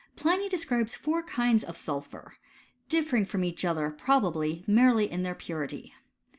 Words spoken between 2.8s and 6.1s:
differing from each other, probably, merely in their purity.